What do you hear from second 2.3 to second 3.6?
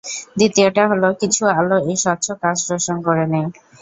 কাচ শোষণ করে নেয়।